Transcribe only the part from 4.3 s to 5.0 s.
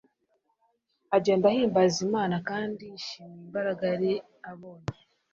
abonye,